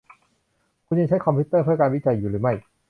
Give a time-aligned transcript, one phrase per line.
[0.85, 2.53] คุณยังคงใช้คอมพิวเตอร์เพื่อการวิจัยอยู่หรือไม่?